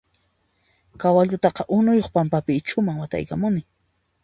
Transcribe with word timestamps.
Kawallutaqa 1.01 1.63
unuyuq 1.77 2.07
pampapi 2.15 2.51
ichhuman 2.59 2.99
wataykamunki. 3.01 3.63